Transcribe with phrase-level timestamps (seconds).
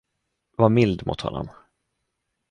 [0.57, 1.49] Var mild mot honom.